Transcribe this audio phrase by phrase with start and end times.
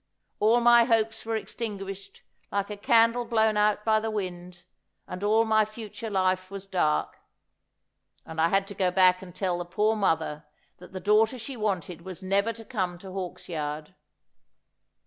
[0.39, 4.63] All my hopes were extinguished like a candle blown out by the wind,
[5.07, 7.19] and all my future life was dark.
[8.25, 10.45] And I had to go back and tell the poor mother
[10.79, 13.93] that the daughter she wanted was never to come to Hawksyard.'